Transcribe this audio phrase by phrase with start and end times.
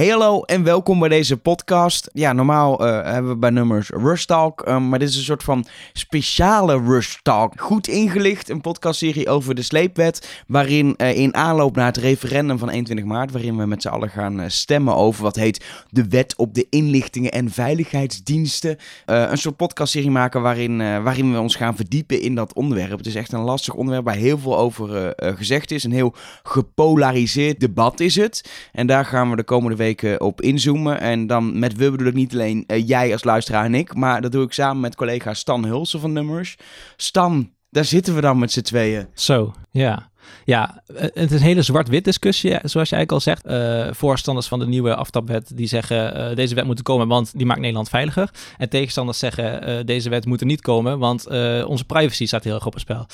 [0.00, 2.10] Hey hallo en welkom bij deze podcast.
[2.12, 5.42] Ja, normaal uh, hebben we bij nummers Rush Talk, um, maar dit is een soort
[5.42, 7.60] van speciale Rush Talk.
[7.60, 12.68] Goed ingelicht, een podcastserie over de sleepwet, waarin uh, in aanloop naar het referendum van
[12.68, 16.54] 21 maart, waarin we met z'n allen gaan stemmen over wat heet de wet op
[16.54, 18.76] de inlichtingen en veiligheidsdiensten.
[19.04, 22.98] een soort podcastserie maken waarin, waarin we ons gaan verdiepen in dat onderwerp.
[22.98, 25.84] Het is echt een lastig onderwerp waar heel veel over gezegd is.
[25.84, 28.50] Een heel gepolariseerd debat is het.
[28.72, 31.00] En daar gaan we de komende weken op inzoomen.
[31.00, 34.20] En dan met we bedoel ik niet alleen uh, jij als luisteraar en ik, maar
[34.20, 36.56] dat doe ik samen met collega Stan Hulsen van Nummers.
[36.96, 39.06] Stan, daar zitten we dan met z'n tweeën.
[39.14, 40.08] Zo, ja.
[40.44, 43.46] Ja, eh, het is een hele zwart-wit discussie, zoals je eigenlijk al zegt.
[43.96, 47.88] Voorstanders van de nieuwe aftapwet die zeggen deze wet moet komen, want die maakt Nederland
[47.88, 48.30] veiliger.
[48.58, 51.26] En tegenstanders zeggen deze wet moet er niet komen, want
[51.66, 53.06] onze privacy staat heel erg op het spel.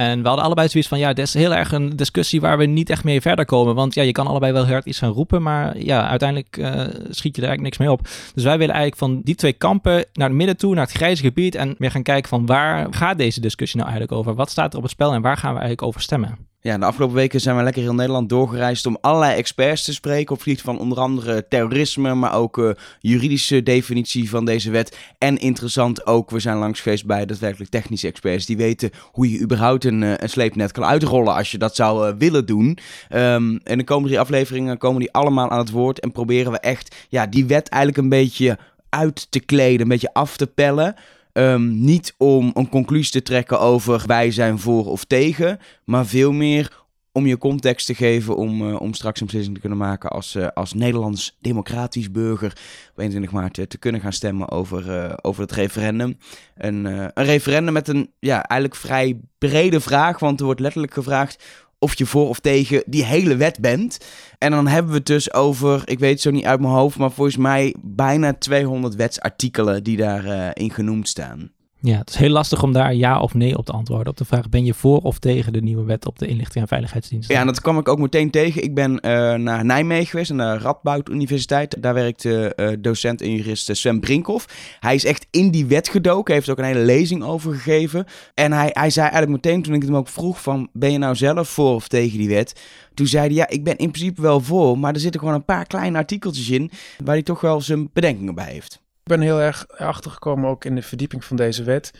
[0.00, 2.64] En we hadden allebei zoiets van, ja, dit is heel erg een discussie waar we
[2.64, 3.74] niet echt mee verder komen.
[3.74, 6.70] Want ja, je kan allebei wel heel hard iets gaan roepen, maar ja, uiteindelijk uh,
[7.10, 8.02] schiet je er eigenlijk niks mee op.
[8.34, 11.22] Dus wij willen eigenlijk van die twee kampen naar het midden toe, naar het grijze
[11.22, 11.54] gebied.
[11.54, 14.34] En meer gaan kijken van waar gaat deze discussie nou eigenlijk over?
[14.34, 16.49] Wat staat er op het spel en waar gaan we eigenlijk over stemmen?
[16.62, 20.34] Ja, de afgelopen weken zijn we lekker heel Nederland doorgereisd om allerlei experts te spreken
[20.34, 24.98] op gebied van onder andere terrorisme, maar ook uh, juridische definitie van deze wet.
[25.18, 29.40] En interessant ook, we zijn langs geweest bij daadwerkelijk technische experts die weten hoe je
[29.40, 32.78] überhaupt een, uh, een sleepnet kan uitrollen als je dat zou uh, willen doen.
[33.14, 36.58] Um, en de komende drie afleveringen komen die allemaal aan het woord en proberen we
[36.58, 40.94] echt ja, die wet eigenlijk een beetje uit te kleden, een beetje af te pellen.
[41.32, 46.32] Um, niet om een conclusie te trekken over wij zijn voor of tegen, maar veel
[46.32, 46.78] meer
[47.12, 50.34] om je context te geven om, uh, om straks een beslissing te kunnen maken als,
[50.34, 52.52] uh, als Nederlands democratisch burger
[52.90, 56.16] op 21 maart uh, te kunnen gaan stemmen over, over het referendum.
[56.56, 61.44] Een, een referendum met een ja, eigenlijk vrij brede vraag, want er wordt letterlijk gevraagd
[61.80, 63.98] of je voor of tegen die hele wet bent.
[64.38, 66.98] En dan hebben we het dus over, ik weet het zo niet uit mijn hoofd,
[66.98, 71.50] maar volgens mij bijna 200 wetsartikelen die daarin uh, genoemd staan.
[71.82, 74.08] Ja, het is heel lastig om daar ja of nee op te antwoorden.
[74.08, 76.68] Op de vraag, ben je voor of tegen de nieuwe wet op de inlichting en
[76.68, 77.34] veiligheidsdiensten?
[77.34, 78.62] Ja, en dat kwam ik ook meteen tegen.
[78.62, 79.00] Ik ben uh,
[79.34, 81.82] naar Nijmegen geweest, aan de Radboud Universiteit.
[81.82, 84.76] Daar werkte uh, docent en jurist Sven Brinkhoff.
[84.80, 88.04] Hij is echt in die wet gedoken, heeft ook een hele lezing over gegeven.
[88.34, 91.14] En hij, hij zei eigenlijk meteen, toen ik hem ook vroeg van, ben je nou
[91.14, 92.60] zelf voor of tegen die wet?
[92.94, 95.44] Toen zei hij, ja, ik ben in principe wel voor, maar er zitten gewoon een
[95.44, 96.70] paar kleine artikeltjes in...
[97.04, 98.80] waar hij toch wel zijn bedenkingen bij heeft.
[99.10, 101.92] Ben heel erg achtergekomen ook in de verdieping van deze wet.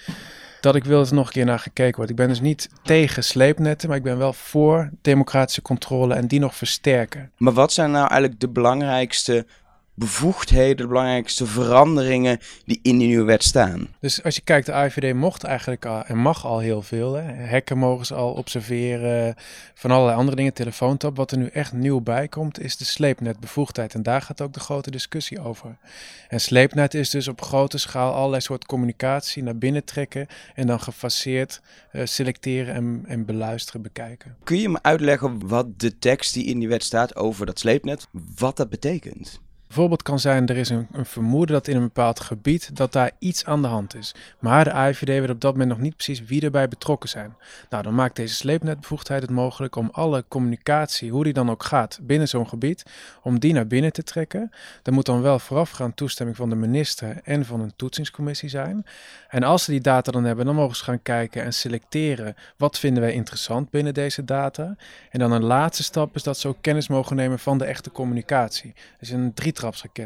[0.60, 2.10] Dat ik wil dat er nog een keer naar gekeken wordt.
[2.10, 6.40] Ik ben dus niet tegen sleepnetten, maar ik ben wel voor democratische controle en die
[6.40, 7.30] nog versterken.
[7.36, 9.46] Maar wat zijn nou eigenlijk de belangrijkste
[10.00, 13.88] bevoegdheden, de belangrijkste veranderingen die in die nieuwe wet staan.
[14.00, 17.14] Dus als je kijkt, de AIVD mocht eigenlijk al, en mag al heel veel.
[17.14, 17.46] Hè.
[17.46, 19.34] Hacken mogen ze al observeren,
[19.74, 21.16] van allerlei andere dingen, telefoontap.
[21.16, 23.94] Wat er nu echt nieuw bij komt, is de sleepnetbevoegdheid.
[23.94, 25.76] En daar gaat ook de grote discussie over.
[26.28, 30.80] En sleepnet is dus op grote schaal allerlei soort communicatie naar binnen trekken en dan
[30.80, 31.60] gefaseerd
[31.92, 34.36] uh, selecteren en, en beluisteren, bekijken.
[34.44, 38.06] Kun je me uitleggen wat de tekst die in die wet staat over dat sleepnet,
[38.36, 39.40] wat dat betekent?
[39.74, 43.10] Voorbeeld kan zijn, er is een, een, vermoeden dat in een bepaald gebied dat daar
[43.18, 44.14] iets aan de hand is.
[44.38, 47.34] Maar de AIVD weet op dat moment nog niet precies wie erbij betrokken zijn.
[47.70, 51.98] Nou, dan maakt deze sleepnetbevoegdheid het mogelijk om alle communicatie, hoe die dan ook gaat,
[52.02, 52.82] binnen zo'n gebied,
[53.22, 54.50] om die naar binnen te trekken.
[54.82, 58.86] Er moet dan wel voorafgaan toestemming van de minister en van een toetsingscommissie zijn.
[59.28, 62.78] En als ze die data dan hebben, dan mogen ze gaan kijken en selecteren wat
[62.78, 64.76] vinden wij interessant binnen deze data.
[65.10, 67.90] En dan een laatste stap is dat ze ook kennis mogen nemen van de echte
[67.90, 68.74] communicatie.
[68.98, 69.52] Dus een drie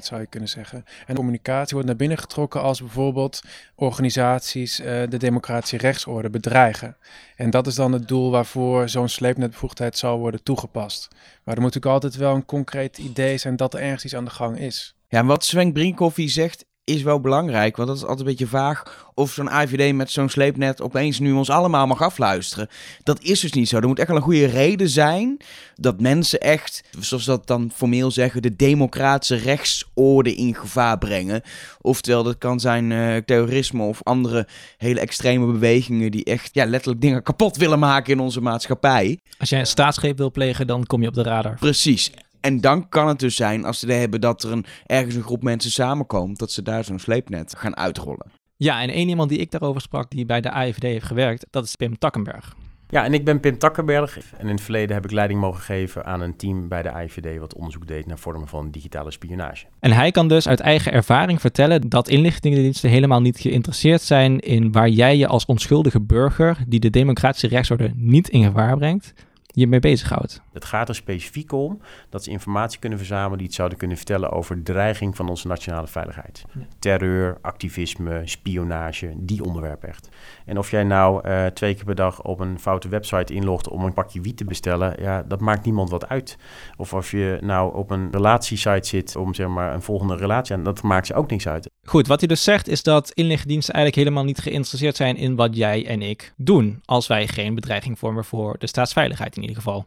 [0.04, 0.84] zou je kunnen zeggen.
[1.06, 3.40] En communicatie wordt naar binnen getrokken als bijvoorbeeld
[3.74, 6.96] organisaties uh, de democratische rechtsorde bedreigen.
[7.36, 11.08] En dat is dan het doel waarvoor zo'n sleepnetbevoegdheid zou worden toegepast.
[11.12, 14.24] Maar er moet natuurlijk altijd wel een concreet idee zijn dat er ergens iets aan
[14.24, 14.96] de gang is.
[15.08, 17.76] Ja, en wat Sven Brinkhoff zegt is wel belangrijk.
[17.76, 21.32] Want dat is altijd een beetje vaag of zo'n IVD met zo'n sleepnet opeens nu
[21.32, 22.68] ons allemaal mag afluisteren.
[23.02, 23.76] Dat is dus niet zo.
[23.76, 25.36] Er moet echt wel een goede reden zijn
[25.74, 31.42] dat mensen echt, zoals dat dan formeel zeggen, de democratische rechtsorde in gevaar brengen.
[31.80, 37.00] Oftewel, dat kan zijn uh, terrorisme of andere hele extreme bewegingen die echt ja, letterlijk
[37.00, 39.18] dingen kapot willen maken in onze maatschappij.
[39.38, 41.56] Als jij een staatsgreep wil plegen, dan kom je op de radar.
[41.58, 42.10] Precies.
[42.44, 45.42] En dan kan het dus zijn, als ze hebben dat er een, ergens een groep
[45.42, 48.26] mensen samenkomt, dat ze daar zo'n sleepnet gaan uitrollen.
[48.56, 51.64] Ja, en één iemand die ik daarover sprak, die bij de AFD heeft gewerkt, dat
[51.64, 52.54] is Pim Takkenberg.
[52.88, 54.18] Ja, en ik ben Pim Takkenberg.
[54.36, 57.38] En in het verleden heb ik leiding mogen geven aan een team bij de AIVD
[57.38, 59.66] wat onderzoek deed naar vormen van digitale spionage.
[59.80, 64.72] En hij kan dus uit eigen ervaring vertellen dat inlichtingendiensten helemaal niet geïnteresseerd zijn in
[64.72, 69.12] waar jij je als onschuldige burger, die de democratische rechtsorde niet in gevaar brengt,
[69.54, 70.42] hiermee bezighoudt.
[70.52, 74.30] Het gaat er specifiek om dat ze informatie kunnen verzamelen die het zouden kunnen vertellen
[74.30, 76.44] over dreiging van onze nationale veiligheid.
[76.78, 80.08] Terreur, activisme, spionage, die onderwerpen echt.
[80.46, 83.84] En of jij nou uh, twee keer per dag op een foute website inlogt om
[83.84, 86.36] een pakje wiet te bestellen, ja, dat maakt niemand wat uit.
[86.76, 90.64] Of of je nou op een relatiesite zit om zeg maar een volgende relatie aan,
[90.64, 91.70] dat maakt ze ook niks uit.
[91.84, 95.56] Goed, wat hij dus zegt is dat inlichtingendiensten eigenlijk helemaal niet geïnteresseerd zijn in wat
[95.56, 99.86] jij en ik doen, als wij geen bedreiging vormen voor de staatsveiligheid in ieder geval.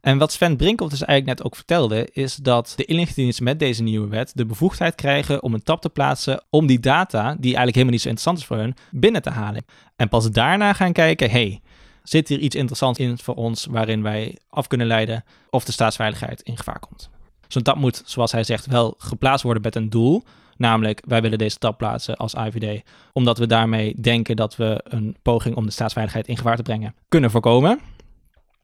[0.00, 3.82] En wat Sven Brinkhoff dus eigenlijk net ook vertelde, is dat de inlichtingendiensten met deze
[3.82, 7.74] nieuwe wet de bevoegdheid krijgen om een tap te plaatsen om die data, die eigenlijk
[7.74, 9.64] helemaal niet zo interessant is voor hun, binnen te halen.
[9.96, 11.60] En pas daarna gaan kijken, hey,
[12.02, 16.42] zit hier iets interessants in voor ons waarin wij af kunnen leiden of de staatsveiligheid
[16.42, 17.10] in gevaar komt.
[17.48, 20.22] Zo'n tap moet, zoals hij zegt, wel geplaatst worden met een doel.
[20.56, 22.82] Namelijk, wij willen deze tap plaatsen als IVD,
[23.12, 26.94] omdat we daarmee denken dat we een poging om de staatsveiligheid in gevaar te brengen
[27.08, 27.80] kunnen voorkomen.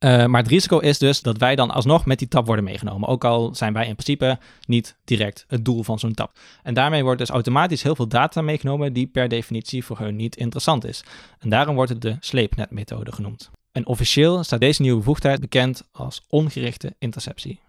[0.04, 3.08] Uh, maar het risico is dus dat wij dan alsnog met die tap worden meegenomen.
[3.08, 6.38] Ook al zijn wij in principe niet direct het doel van zo'n tap.
[6.62, 10.36] En daarmee wordt dus automatisch heel veel data meegenomen die per definitie voor hun niet
[10.36, 11.04] interessant is.
[11.38, 13.50] En daarom wordt het de sleepnetmethode genoemd.
[13.72, 17.60] En officieel staat deze nieuwe bevoegdheid bekend als ongerichte interceptie.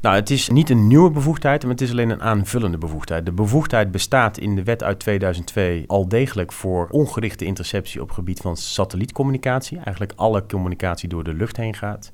[0.00, 3.26] Nou, het is niet een nieuwe bevoegdheid, maar het is alleen een aanvullende bevoegdheid.
[3.26, 8.40] De bevoegdheid bestaat in de wet uit 2002 al degelijk voor ongerichte interceptie op gebied
[8.40, 9.78] van satellietcommunicatie.
[9.84, 12.12] Eigenlijk alle communicatie door de lucht heen gaat.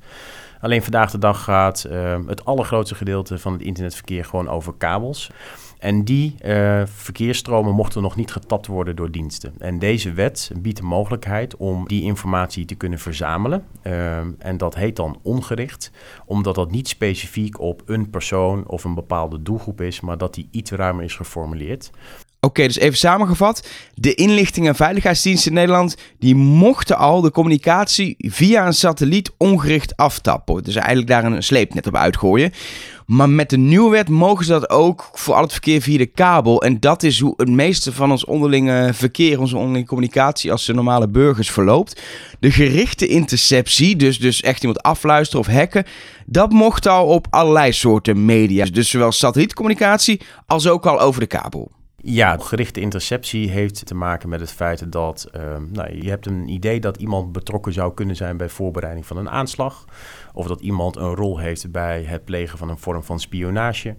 [0.61, 5.31] Alleen vandaag de dag gaat uh, het allergrootste gedeelte van het internetverkeer gewoon over kabels.
[5.79, 9.53] En die uh, verkeersstromen mochten nog niet getapt worden door diensten.
[9.59, 13.63] En deze wet biedt de mogelijkheid om die informatie te kunnen verzamelen.
[13.83, 15.91] Uh, en dat heet dan ongericht,
[16.25, 20.47] omdat dat niet specifiek op een persoon of een bepaalde doelgroep is, maar dat die
[20.51, 21.91] iets ruimer is geformuleerd.
[22.39, 23.67] Oké, dus even samengevat.
[23.93, 25.95] De inlichting en veiligheidsdiensten in Nederland...
[26.19, 30.63] die mochten al de communicatie via een satelliet ongericht aftappen.
[30.63, 32.51] Dus eigenlijk daar een sleepnet op uitgooien.
[33.05, 36.05] Maar met de nieuwe wet mogen ze dat ook voor al het verkeer via de
[36.05, 36.61] kabel.
[36.61, 40.73] En dat is hoe het meeste van ons onderlinge verkeer, onze onderlinge communicatie als de
[40.73, 42.01] normale burgers verloopt.
[42.39, 45.85] De gerichte interceptie, dus, dus echt iemand afluisteren of hacken,
[46.25, 48.65] dat mocht al op allerlei soorten media.
[48.65, 51.75] Dus zowel satellietcommunicatie als ook al over de kabel.
[52.03, 55.41] Ja, gerichte interceptie heeft te maken met het feit dat uh,
[55.71, 59.29] nou, je hebt een idee dat iemand betrokken zou kunnen zijn bij voorbereiding van een
[59.29, 59.85] aanslag.
[60.37, 63.95] Of dat iemand een rol heeft bij het plegen van een vorm van spionage.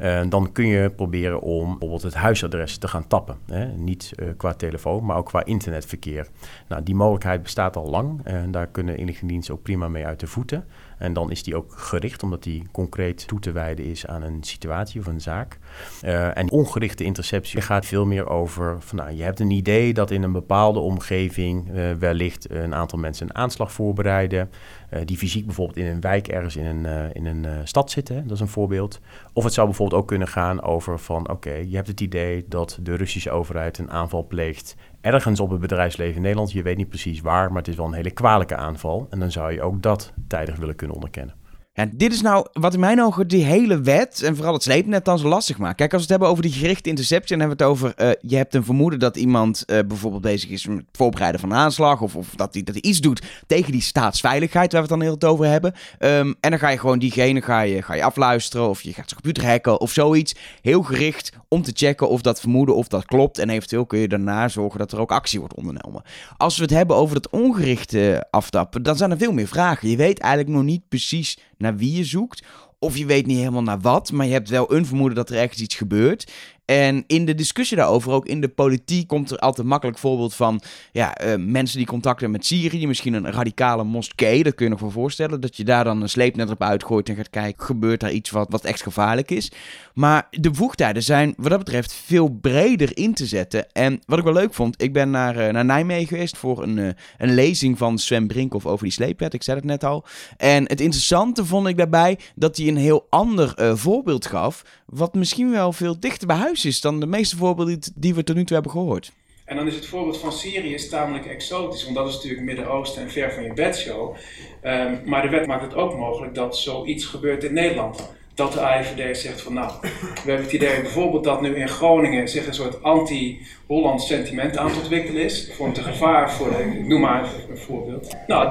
[0.00, 3.36] Uh, dan kun je proberen om bijvoorbeeld het huisadres te gaan tappen.
[3.46, 3.66] Hè?
[3.66, 6.26] Niet uh, qua telefoon, maar ook qua internetverkeer.
[6.68, 8.20] Nou, die mogelijkheid bestaat al lang.
[8.24, 10.64] En daar kunnen inlichtingendiensten ook prima mee uit de voeten.
[10.98, 14.42] En dan is die ook gericht, omdat die concreet toe te wijden is aan een
[14.42, 15.58] situatie of een zaak.
[16.04, 20.10] Uh, en ongerichte interceptie gaat veel meer over van nou, je hebt een idee dat
[20.10, 24.50] in een bepaalde omgeving wellicht een aantal mensen een aanslag voorbereiden.
[24.96, 28.22] Uh, die fysiek bijvoorbeeld in een wijk ergens in een, in een stad zitten.
[28.22, 29.00] Dat is een voorbeeld.
[29.32, 32.78] Of het zou bijvoorbeeld ook kunnen gaan over van oké, je hebt het idee dat
[32.82, 36.52] de Russische overheid een aanval pleegt ergens op het bedrijfsleven in Nederland.
[36.52, 39.06] Je weet niet precies waar, maar het is wel een hele kwalijke aanval.
[39.10, 41.34] En dan zou je ook dat tijdig willen kunnen onderkennen.
[41.76, 45.04] Ja, dit is nou wat in mijn ogen die hele wet en vooral het sleepnet
[45.04, 45.76] dan zo lastig maakt.
[45.76, 48.06] Kijk, als we het hebben over die gerichte interceptie, dan hebben we het over...
[48.06, 51.50] Uh, je hebt een vermoeden dat iemand uh, bijvoorbeeld bezig is met het voorbereiden van
[51.50, 52.00] een aanslag...
[52.00, 55.14] of, of dat hij dat iets doet tegen die staatsveiligheid, waar we het dan heel
[55.14, 55.74] het over hebben.
[55.98, 59.08] Um, en dan ga je gewoon diegene ga je, ga je afluisteren of je gaat
[59.08, 60.34] zijn computer hacken of zoiets.
[60.62, 63.38] Heel gericht om te checken of dat vermoeden of dat klopt.
[63.38, 66.02] En eventueel kun je daarna zorgen dat er ook actie wordt ondernomen.
[66.36, 69.88] Als we het hebben over het ongerichte aftappen, dan zijn er veel meer vragen.
[69.88, 72.42] Je weet eigenlijk nog niet precies naar wie je zoekt.
[72.78, 75.36] Of je weet niet helemaal naar wat, maar je hebt wel een vermoeden dat er
[75.36, 76.32] ergens iets gebeurt.
[76.66, 80.60] En in de discussie daarover, ook in de politiek, komt er altijd makkelijk voorbeeld van
[80.92, 82.86] ja, uh, mensen die contact hebben met Syrië.
[82.86, 85.40] Misschien een radicale moskee, dat kun je nog wel voorstellen.
[85.40, 88.46] Dat je daar dan een sleepnet op uitgooit en gaat kijken, gebeurt daar iets wat,
[88.50, 89.52] wat echt gevaarlijk is.
[89.94, 93.72] Maar de bevoegdheden zijn wat dat betreft veel breder in te zetten.
[93.72, 96.76] En wat ik wel leuk vond, ik ben naar, uh, naar Nijmegen geweest voor een,
[96.76, 99.34] uh, een lezing van Sven Brinkhoff over die sleepwet.
[99.34, 100.04] Ik zei het net al.
[100.36, 104.62] En het interessante vond ik daarbij dat hij een heel ander voorbeeld gaf.
[104.86, 108.44] Wat misschien wel veel dichter bij huis dan de meeste voorbeelden die we tot nu
[108.44, 109.12] toe hebben gehoord.
[109.44, 113.02] En dan is het voorbeeld van Syrië is tamelijk exotisch, want dat is natuurlijk Midden-Oosten
[113.02, 114.16] en ver van je bedshow.
[114.62, 118.60] Um, maar de wet maakt het ook mogelijk dat zoiets gebeurt in Nederland dat de
[118.60, 122.54] AIVD zegt van nou, we hebben het idee bijvoorbeeld dat nu in Groningen zich een
[122.54, 125.50] soort anti-Hollands sentiment aan het ontwikkelen is.
[125.52, 128.16] Vormt een gevaar voor de, noem maar een voorbeeld.
[128.26, 128.48] Nou,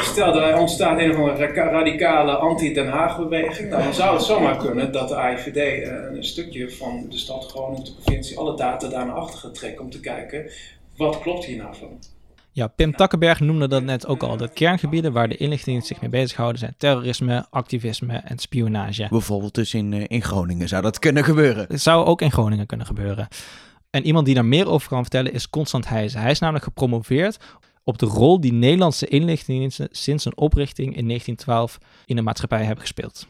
[0.00, 3.70] stel er ontstaat een of andere radicale anti-Den Haag beweging.
[3.70, 7.84] Dan zou het zomaar kunnen dat de AIVD eh, een stukje van de stad Groningen,
[7.84, 10.50] de provincie, alle data daar naar achter gaat trekken om te kijken
[10.96, 11.98] wat klopt hier nou van.
[12.56, 14.36] Ja, Pim Takkenberg noemde dat net ook al.
[14.36, 19.06] De kerngebieden waar de inlichtingen zich mee bezighouden zijn terrorisme, activisme en spionage.
[19.10, 21.66] Bijvoorbeeld dus in, eh, in Groningen zou dat kunnen gebeuren.
[21.68, 23.28] Het zou ook in Groningen kunnen gebeuren.
[23.90, 26.20] En iemand die daar meer over kan vertellen is Constant Heijzen.
[26.20, 27.38] Hij is namelijk gepromoveerd
[27.84, 32.80] op de rol die Nederlandse inlichtingendiensten sinds hun oprichting in 1912 in de maatschappij hebben
[32.80, 33.26] gespeeld.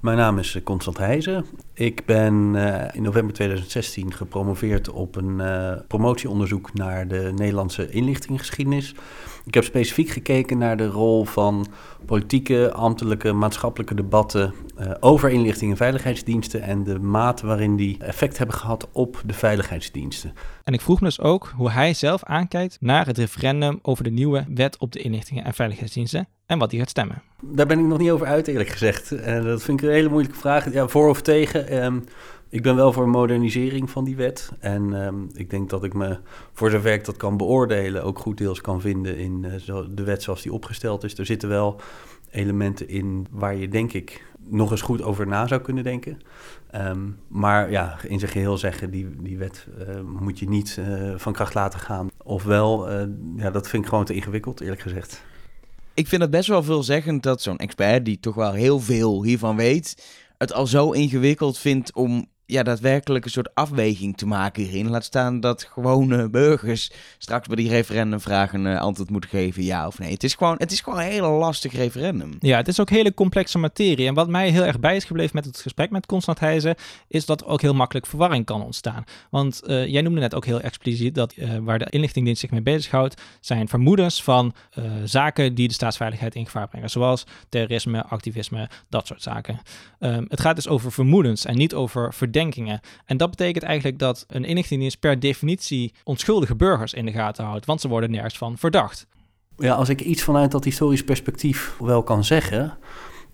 [0.00, 1.44] Mijn naam is eh, Constant Heijzen.
[1.78, 8.94] Ik ben uh, in november 2016 gepromoveerd op een uh, promotieonderzoek naar de Nederlandse inlichtingengeschiedenis.
[9.44, 11.66] Ik heb specifiek gekeken naar de rol van
[12.06, 18.38] politieke, ambtelijke, maatschappelijke debatten uh, over inlichting en veiligheidsdiensten en de mate waarin die effect
[18.38, 20.32] hebben gehad op de veiligheidsdiensten.
[20.64, 24.10] En ik vroeg me dus ook hoe hij zelf aankijkt naar het referendum over de
[24.10, 27.22] nieuwe wet op de inlichtingen en veiligheidsdiensten en wat hij gaat stemmen.
[27.42, 29.12] Daar ben ik nog niet over uit, eerlijk gezegd.
[29.12, 30.72] En dat vind ik een hele moeilijke vraag.
[30.72, 31.65] Ja, voor of tegen.
[31.72, 32.04] Um,
[32.48, 34.52] ik ben wel voor modernisering van die wet.
[34.58, 36.18] En um, ik denk dat ik me,
[36.52, 40.22] voor zover ik dat kan beoordelen, ook goed deels kan vinden in zo de wet
[40.22, 41.18] zoals die opgesteld is.
[41.18, 41.80] Er zitten wel
[42.30, 46.18] elementen in waar je, denk ik, nog eens goed over na zou kunnen denken.
[46.74, 51.12] Um, maar ja, in zijn geheel zeggen, die, die wet uh, moet je niet uh,
[51.16, 52.08] van kracht laten gaan.
[52.22, 52.90] Ofwel,
[53.36, 55.22] ja, dat vind ik gewoon te ingewikkeld, eerlijk gezegd.
[55.94, 59.56] Ik vind het best wel veelzeggend dat zo'n expert, die toch wel heel veel hiervan
[59.56, 64.90] weet, het al zo ingewikkeld vindt om ja, daadwerkelijk een soort afweging te maken hierin.
[64.90, 69.98] Laat staan dat gewone burgers straks bij die referendumvragen een antwoord moeten geven, ja of
[69.98, 70.12] nee.
[70.12, 72.30] Het is, gewoon, het is gewoon een hele lastig referendum.
[72.38, 74.06] Ja, het is ook hele complexe materie.
[74.06, 76.74] En wat mij heel erg bij is gebleven met het gesprek met Constant Heijzen,
[77.08, 79.04] is dat er ook heel makkelijk verwarring kan ontstaan.
[79.30, 82.62] Want uh, jij noemde net ook heel expliciet dat uh, waar de inlichtingdienst zich mee
[82.62, 84.54] bezighoudt, zijn vermoedens van
[85.04, 86.90] zaken die de staatsveiligheid in gevaar brengen.
[86.90, 89.60] Zoals terrorisme, activisme, dat soort zaken.
[90.00, 92.14] Um, het gaat dus over vermoedens en niet over
[93.04, 97.66] En dat betekent eigenlijk dat een inlichtingendienst per definitie onschuldige burgers in de gaten houdt,
[97.66, 99.06] want ze worden nergens van verdacht.
[99.56, 102.78] Ja, als ik iets vanuit dat historisch perspectief wel kan zeggen,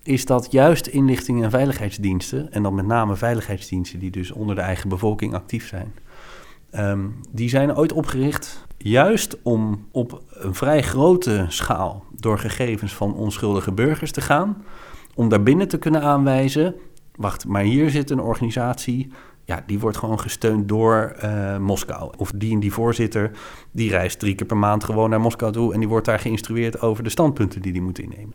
[0.03, 4.61] is dat juist inlichtingen en veiligheidsdiensten, en dan met name veiligheidsdiensten die dus onder de
[4.61, 5.93] eigen bevolking actief zijn,
[6.75, 13.15] um, die zijn ooit opgericht juist om op een vrij grote schaal door gegevens van
[13.15, 14.63] onschuldige burgers te gaan,
[15.15, 16.75] om daarbinnen te kunnen aanwijzen
[17.15, 19.11] wacht, maar hier zit een organisatie,
[19.45, 22.13] ja, die wordt gewoon gesteund door uh, Moskou.
[22.17, 23.31] Of die en die voorzitter,
[23.71, 26.81] die reist drie keer per maand gewoon naar Moskou toe en die wordt daar geïnstrueerd
[26.81, 28.33] over de standpunten die die moet innemen.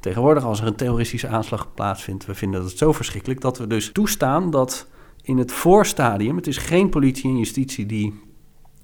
[0.00, 3.92] Tegenwoordig, als er een terroristische aanslag plaatsvindt, we vinden dat zo verschrikkelijk dat we dus
[3.92, 4.88] toestaan dat
[5.22, 8.20] in het voorstadium, het is geen politie en justitie die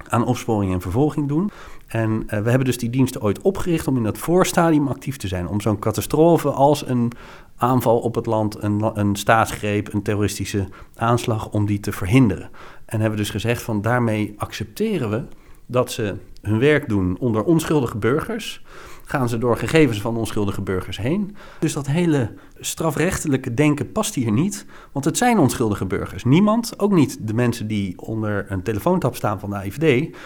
[0.09, 1.51] aan opsporing en vervolging doen.
[1.95, 5.29] En uh, we hebben dus die diensten ooit opgericht om in dat voorstadium actief te
[5.29, 5.49] zijn.
[5.49, 7.13] Om zo'n catastrofe als een
[7.57, 12.51] aanval op het land, een, een staatsgreep, een terroristische aanslag, om die te verhinderen.
[12.87, 15.25] En hebben dus gezegd van daarmee accepteren we
[15.67, 18.65] dat ze hun werk doen onder onschuldige burgers.
[19.05, 21.37] Gaan ze door gegevens van onschuldige burgers heen.
[21.59, 26.25] Dus dat hele strafrechtelijke denken past hier niet, want het zijn onschuldige burgers.
[26.25, 30.17] Niemand, ook niet de mensen die onder een telefoontap staan van de AIVD.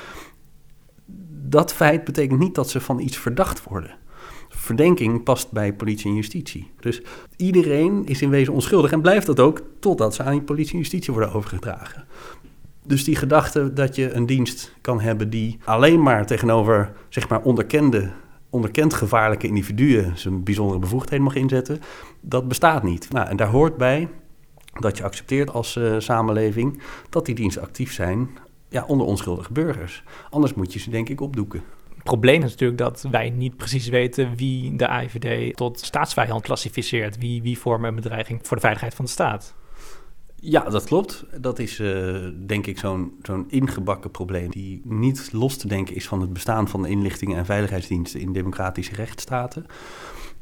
[1.49, 3.97] Dat feit betekent niet dat ze van iets verdacht worden
[4.49, 6.71] verdenking past bij politie en justitie.
[6.81, 7.03] Dus
[7.37, 11.13] iedereen is in wezen onschuldig en blijft dat ook totdat ze aan politie en justitie
[11.13, 12.05] worden overgedragen.
[12.85, 17.43] Dus die gedachte dat je een dienst kan hebben die alleen maar tegenover zeg maar
[17.43, 18.11] onderkende,
[18.51, 21.81] onderkend gevaarlijke individuen zijn bijzondere bevoegdheden mag inzetten,
[22.21, 23.13] dat bestaat niet.
[23.13, 24.09] Nou, en daar hoort bij
[24.81, 28.29] dat je accepteert als uh, samenleving dat die diensten actief zijn
[28.69, 30.03] ja, onder onschuldige burgers.
[30.31, 31.63] Anders moet je ze denk ik opdoeken
[32.09, 37.19] probleem is natuurlijk dat wij niet precies weten wie de AIVD tot staatsvijand klassificeert.
[37.19, 39.55] Wie, wie vormen een bedreiging voor de veiligheid van de staat.
[40.41, 41.25] Ja, dat klopt.
[41.41, 46.09] Dat is uh, denk ik zo'n zo'n ingebakken probleem die niet los te denken is
[46.09, 49.67] van het bestaan van de inlichtingen en veiligheidsdiensten in democratische rechtsstaten.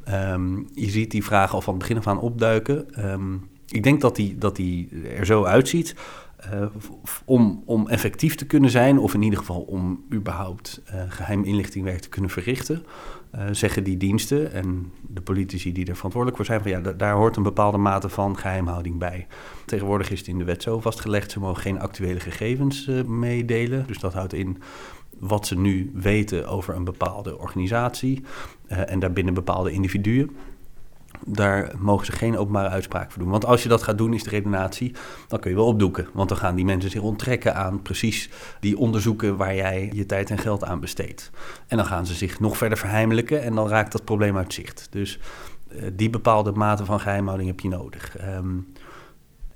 [0.09, 3.05] Um, je ziet die vraag al van het begin af aan opduiken.
[3.11, 5.95] Um, ik denk dat die, dat die er zo uitziet
[6.53, 6.65] uh,
[7.25, 11.99] om, om effectief te kunnen zijn, of in ieder geval om überhaupt uh, geheim inlichtingwerk
[11.99, 12.83] te kunnen verrichten,
[13.35, 17.15] uh, zeggen die diensten en de politici die er verantwoordelijk voor zijn, van ja, daar
[17.15, 19.27] hoort een bepaalde mate van geheimhouding bij.
[19.65, 23.87] Tegenwoordig is het in de wet zo vastgelegd, ze mogen geen actuele gegevens meedelen.
[23.87, 24.57] Dus dat houdt in
[25.19, 28.23] wat ze nu weten over een bepaalde organisatie
[28.67, 30.29] en daarbinnen bepaalde individuen
[31.25, 33.31] daar mogen ze geen openbare uitspraak voor doen.
[33.31, 34.95] Want als je dat gaat doen, is de redenatie,
[35.27, 36.07] dan kun je wel opdoeken.
[36.13, 40.29] Want dan gaan die mensen zich onttrekken aan precies die onderzoeken waar jij je tijd
[40.29, 41.31] en geld aan besteedt.
[41.67, 44.87] En dan gaan ze zich nog verder verheimelijken en dan raakt dat probleem uit zicht.
[44.89, 45.19] Dus
[45.71, 48.15] uh, die bepaalde mate van geheimhouding heb je nodig.
[48.21, 48.67] Um,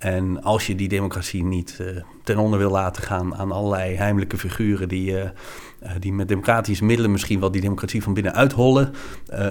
[0.02, 1.88] En als je die democratie niet uh,
[2.24, 5.30] ten onder wil laten gaan aan allerlei heimelijke figuren die, uh,
[6.00, 8.94] die met democratische middelen misschien wel die democratie van binnen uithollen,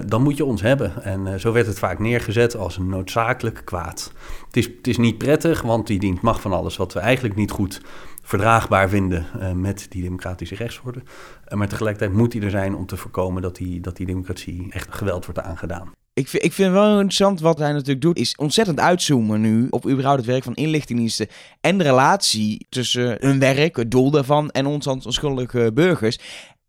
[0.05, 1.03] dan moet je ons hebben.
[1.03, 4.13] En zo werd het vaak neergezet als een noodzakelijk kwaad.
[4.45, 7.35] Het is, het is niet prettig, want die dient mag van alles wat we eigenlijk
[7.35, 7.81] niet goed
[8.21, 9.25] verdraagbaar vinden
[9.61, 11.01] met die democratische rechtsorde.
[11.49, 14.93] maar tegelijkertijd moet die er zijn om te voorkomen dat die, dat die democratie echt
[14.93, 15.91] geweld wordt aangedaan.
[16.13, 19.89] Ik vind, ik vind wel interessant wat hij natuurlijk doet, is ontzettend uitzoomen nu op
[19.89, 21.27] überhaupt het werk van inlichtingendiensten
[21.61, 26.19] en de relatie tussen hun werk, het doel daarvan en ons als onschuldige burgers.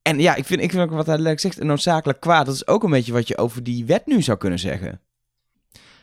[0.02, 2.46] En ja, ik vind, ik vind ook wat hij zegt, een noodzakelijk kwaad.
[2.46, 5.00] Dat is ook een beetje wat je over die wet nu zou kunnen zeggen.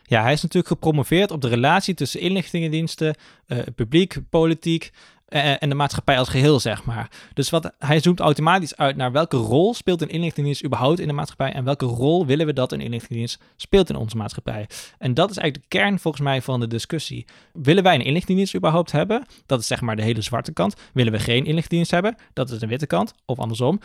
[0.04, 3.16] Ja, hij is natuurlijk gepromoveerd op de relatie tussen inlichtingendiensten,
[3.48, 4.94] uh, publiek, politiek, eh,
[5.30, 7.12] en de maatschappij als geheel, zeg maar.
[7.34, 11.14] Dus wat, hij zoomt automatisch uit naar welke rol speelt een inlichtingendienst überhaupt in de
[11.14, 14.68] maatschappij en welke rol willen we dat een inlichtingendienst speelt in onze maatschappij.
[14.98, 17.26] En dat is eigenlijk de kern volgens mij van de discussie.
[17.54, 19.26] Willen wij een inlichtingendienst überhaupt hebben?
[19.46, 20.76] Dat is zeg maar de hele zwarte kant.
[20.94, 22.16] Willen we geen inlichtingendienst hebben?
[22.34, 23.14] Dat is de witte kant.
[23.26, 23.80] Of andersom.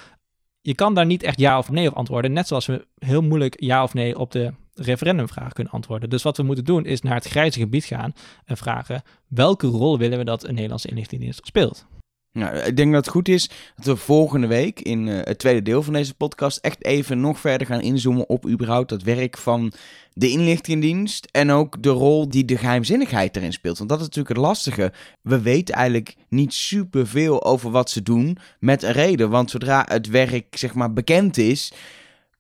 [0.66, 3.60] Je kan daar niet echt ja of nee op antwoorden, net zoals we heel moeilijk
[3.60, 6.10] ja of nee op de referendumvraag kunnen antwoorden.
[6.10, 8.12] Dus wat we moeten doen is naar het grijze gebied gaan
[8.44, 11.86] en vragen welke rol willen we dat een Nederlandse inlichtingendienst speelt.
[12.34, 15.62] Nou, ik denk dat het goed is dat we volgende week in uh, het tweede
[15.62, 19.72] deel van deze podcast echt even nog verder gaan inzoomen op überhaupt het werk van
[20.12, 23.78] de inlichtingendienst en ook de rol die de geheimzinnigheid erin speelt.
[23.78, 24.92] Want dat is natuurlijk het lastige.
[25.20, 29.30] We weten eigenlijk niet superveel over wat ze doen met een reden.
[29.30, 31.72] Want zodra het werk zeg maar bekend is,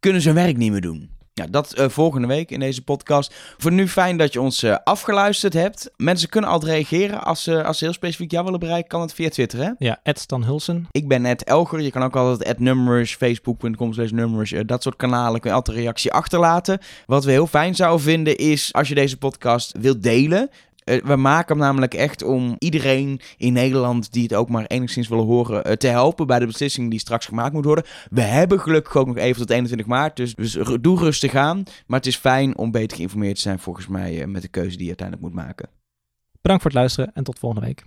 [0.00, 1.10] kunnen ze hun werk niet meer doen.
[1.36, 3.34] Ja, dat uh, volgende week in deze podcast.
[3.58, 5.90] Voor nu fijn dat je ons uh, afgeluisterd hebt.
[5.96, 7.24] Mensen kunnen altijd reageren.
[7.24, 9.70] Als ze, als ze heel specifiek jou willen bereiken, kan het via Twitter, hè?
[9.78, 10.86] Ja, Stan Hulsen.
[10.90, 11.80] Ik ben net Elger.
[11.80, 15.40] Je kan ook altijd nummers, facebook.com slash nummers, uh, dat soort kanalen.
[15.40, 16.78] Kun je altijd een reactie achterlaten.
[17.06, 20.50] Wat we heel fijn zouden vinden is als je deze podcast wilt delen.
[20.84, 25.08] Eh, we maken hem namelijk echt om iedereen in Nederland die het ook maar enigszins
[25.08, 27.84] willen horen, eh, te helpen bij de beslissing die straks gemaakt moet worden.
[28.10, 31.62] We hebben gelukkig ook nog even tot 21 maart, dus, dus doe rustig aan.
[31.86, 34.76] Maar het is fijn om beter geïnformeerd te zijn volgens mij eh, met de keuze
[34.76, 35.68] die je uiteindelijk moet maken.
[36.40, 37.84] Bedankt voor het luisteren en tot volgende week.